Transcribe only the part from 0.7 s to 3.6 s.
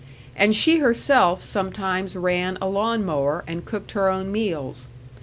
herself sometimes ran a lawn mower